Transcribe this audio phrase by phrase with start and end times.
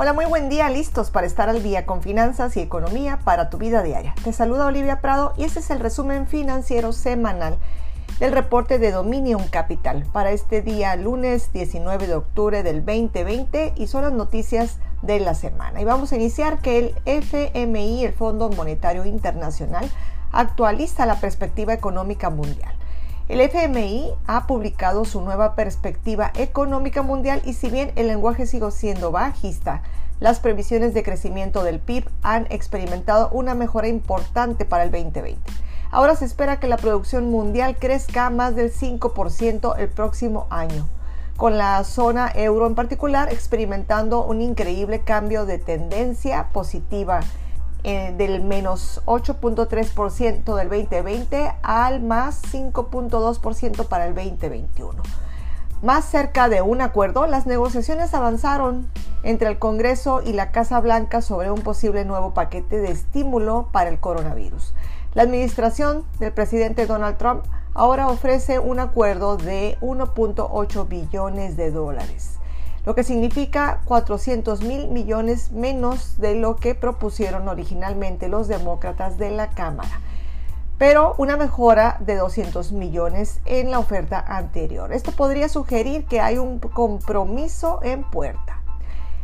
[0.00, 3.58] Hola, muy buen día, listos para estar al día con finanzas y economía para tu
[3.58, 4.14] vida diaria.
[4.22, 7.58] Te saluda Olivia Prado y este es el resumen financiero semanal
[8.20, 13.88] del reporte de Dominion Capital para este día lunes 19 de octubre del 2020 y
[13.88, 15.80] son las noticias de la semana.
[15.80, 19.90] Y vamos a iniciar que el FMI, el Fondo Monetario Internacional,
[20.30, 22.72] actualiza la perspectiva económica mundial.
[23.28, 28.70] El FMI ha publicado su nueva perspectiva económica mundial y si bien el lenguaje sigue
[28.70, 29.82] siendo bajista,
[30.18, 35.38] las previsiones de crecimiento del PIB han experimentado una mejora importante para el 2020.
[35.90, 40.88] Ahora se espera que la producción mundial crezca más del 5% el próximo año,
[41.36, 47.20] con la zona euro en particular experimentando un increíble cambio de tendencia positiva
[47.84, 55.02] eh, del menos 8.3% del 2020 al más 5.2% para el 2021.
[55.82, 58.88] Más cerca de un acuerdo, las negociaciones avanzaron
[59.22, 63.90] entre el Congreso y la Casa Blanca sobre un posible nuevo paquete de estímulo para
[63.90, 64.74] el coronavirus.
[65.14, 72.37] La administración del presidente Donald Trump ahora ofrece un acuerdo de 1.8 billones de dólares
[72.88, 79.30] lo que significa 400 mil millones menos de lo que propusieron originalmente los demócratas de
[79.30, 80.00] la Cámara,
[80.78, 84.90] pero una mejora de 200 millones en la oferta anterior.
[84.94, 88.62] Esto podría sugerir que hay un compromiso en puerta.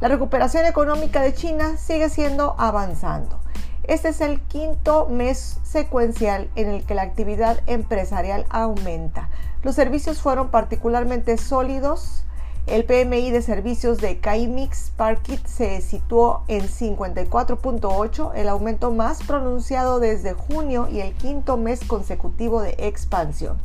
[0.00, 3.40] La recuperación económica de China sigue siendo avanzando.
[3.84, 9.30] Este es el quinto mes secuencial en el que la actividad empresarial aumenta.
[9.62, 12.26] Los servicios fueron particularmente sólidos
[12.66, 20.00] el PMI de servicios de Caimix Parkit se situó en 54.8, el aumento más pronunciado
[20.00, 23.56] desde junio y el quinto mes consecutivo de expansión.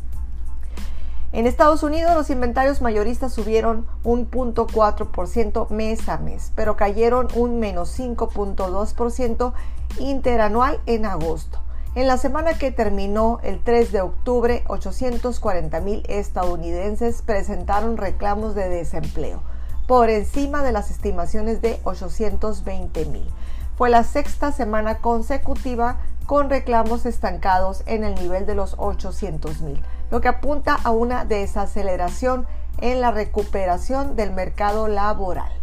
[1.34, 7.60] En Estados Unidos los inventarios mayoristas subieron un 0.4% mes a mes, pero cayeron un
[7.60, 9.54] menos 5.2%
[9.98, 11.60] interanual en agosto.
[11.94, 18.70] En la semana que terminó el 3 de octubre, 840 mil estadounidenses presentaron reclamos de
[18.70, 19.42] desempleo,
[19.88, 23.28] por encima de las estimaciones de 820 mil.
[23.76, 29.84] Fue la sexta semana consecutiva con reclamos estancados en el nivel de los 800 mil,
[30.12, 32.48] lo que apunta a una desaceleración
[32.78, 35.61] en la recuperación del mercado laboral.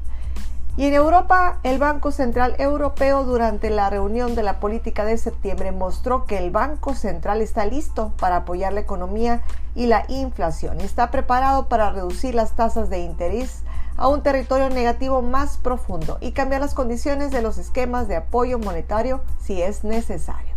[0.79, 5.73] Y en Europa, el Banco Central Europeo durante la reunión de la política de septiembre
[5.73, 9.43] mostró que el Banco Central está listo para apoyar la economía
[9.75, 13.65] y la inflación y está preparado para reducir las tasas de interés
[13.97, 18.61] a un territorio negativo más profundo y cambiar las condiciones de los esquemas de apoyo
[18.61, 20.48] monetario si es necesario.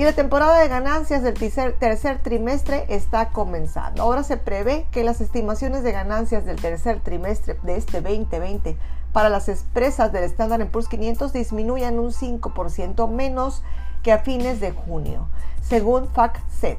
[0.00, 4.02] Y la temporada de ganancias del tercer, trimestre está comenzando.
[4.02, 8.78] Ahora se prevé que las estimaciones de ganancias del tercer trimestre de este 2020
[9.12, 13.62] para las empresas del Standard Poor's 500 disminuyan un 5% menos
[14.02, 15.28] que a fines de junio,
[15.60, 16.78] según FactSet.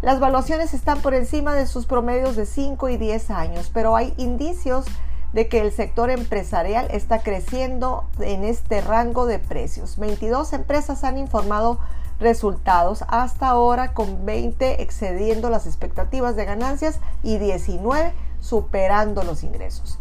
[0.00, 4.14] Las valuaciones están por encima de sus promedios de 5 y 10 años, pero hay
[4.16, 4.86] indicios
[5.34, 9.98] de que el sector empresarial está creciendo en este rango de precios.
[9.98, 11.78] 22 empresas han informado
[12.24, 19.98] resultados hasta ahora con 20 excediendo las expectativas de ganancias y 19 superando los ingresos.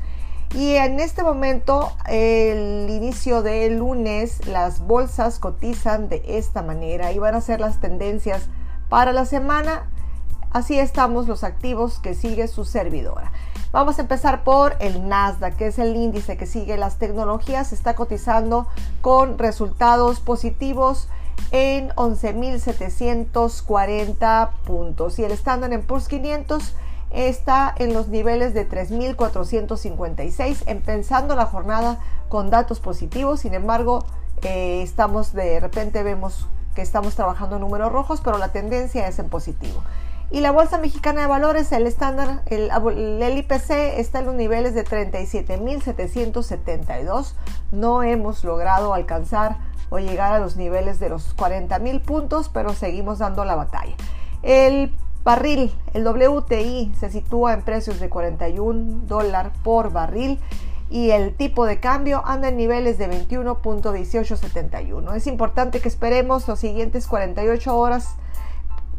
[0.55, 7.19] Y en este momento, el inicio del lunes, las bolsas cotizan de esta manera y
[7.19, 8.43] van a ser las tendencias
[8.87, 9.89] para la semana.
[10.51, 13.31] Así estamos los activos que sigue su servidora.
[13.71, 17.73] Vamos a empezar por el Nasdaq, que es el índice que sigue las tecnologías.
[17.73, 18.67] Está cotizando
[19.01, 21.09] con resultados positivos
[21.51, 25.19] en 11.740 puntos.
[25.19, 26.75] Y el Standard Poor's 500
[27.11, 34.03] está en los niveles de 3.456, empezando la jornada con datos positivos, sin embargo,
[34.41, 39.29] eh, estamos de repente vemos que estamos trabajando números rojos, pero la tendencia es en
[39.29, 39.83] positivo.
[40.33, 44.73] Y la Bolsa Mexicana de Valores, el estándar, el, el IPC está en los niveles
[44.73, 47.35] de 37.772.
[47.71, 49.59] No hemos logrado alcanzar
[49.91, 53.93] o llegar a los niveles de los 40.000 puntos, pero seguimos dando la batalla.
[54.41, 54.91] El
[55.23, 60.39] Barril, el WTI se sitúa en precios de 41 dólares por barril
[60.89, 65.13] y el tipo de cambio anda en niveles de 21.1871.
[65.13, 68.15] Es importante que esperemos los siguientes 48 horas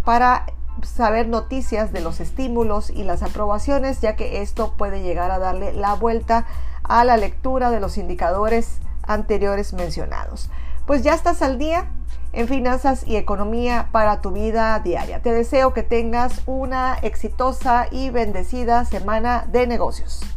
[0.05, 0.47] para
[0.83, 5.73] saber noticias de los estímulos y las aprobaciones, ya que esto puede llegar a darle
[5.73, 6.47] la vuelta
[6.83, 10.51] a la lectura de los indicadores anteriores mencionados.
[10.87, 11.87] Pues ya estás al día
[12.33, 15.23] en finanzas y economía para tu vida diaria.
[15.23, 20.34] Te deseo que tengas una exitosa y bendecida semana de negocios.